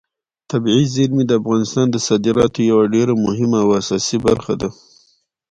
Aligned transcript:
طبیعي 0.51 0.85
زیرمې 0.93 1.23
د 1.27 1.31
افغانستان 1.41 1.85
د 1.91 1.97
صادراتو 2.07 2.59
یوه 2.71 2.85
ډېره 2.95 3.13
مهمه 3.25 3.57
او 3.65 3.69
اساسي 3.81 4.17
برخه 4.27 4.53
ده. 4.61 4.69